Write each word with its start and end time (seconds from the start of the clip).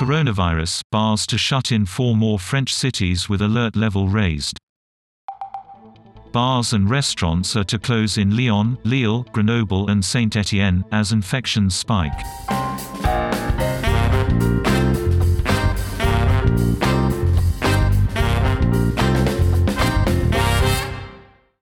Coronavirus 0.00 0.80
bars 0.90 1.26
to 1.26 1.36
shut 1.36 1.70
in 1.70 1.84
four 1.84 2.16
more 2.16 2.38
French 2.38 2.72
cities 2.72 3.28
with 3.28 3.42
alert 3.42 3.76
level 3.76 4.08
raised. 4.08 4.56
Bars 6.32 6.72
and 6.72 6.88
restaurants 6.88 7.54
are 7.54 7.64
to 7.64 7.78
close 7.78 8.16
in 8.16 8.34
Lyon, 8.34 8.78
Lille, 8.82 9.24
Grenoble 9.24 9.90
and 9.90 10.02
Saint-Étienne, 10.02 10.84
as 10.90 11.12
infections 11.12 11.74
spike. 11.74 12.18